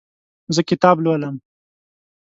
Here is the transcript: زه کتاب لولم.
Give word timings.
زه 0.55 0.61
کتاب 0.69 0.95
لولم. 1.05 1.35